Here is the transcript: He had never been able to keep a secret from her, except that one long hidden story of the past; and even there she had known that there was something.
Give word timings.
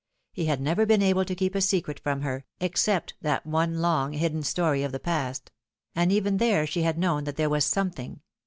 He 0.31 0.45
had 0.45 0.59
never 0.59 0.87
been 0.87 1.03
able 1.03 1.25
to 1.25 1.35
keep 1.35 1.53
a 1.53 1.61
secret 1.61 1.99
from 1.99 2.21
her, 2.21 2.43
except 2.59 3.13
that 3.21 3.45
one 3.45 3.81
long 3.81 4.13
hidden 4.13 4.41
story 4.41 4.81
of 4.81 4.91
the 4.91 4.99
past; 4.99 5.51
and 5.93 6.11
even 6.11 6.37
there 6.37 6.65
she 6.65 6.81
had 6.81 6.97
known 6.97 7.23
that 7.25 7.35
there 7.35 7.51
was 7.51 7.65
something. 7.65 8.19